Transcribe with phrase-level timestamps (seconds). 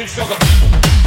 [0.00, 0.26] Mr.
[0.26, 0.99] Go.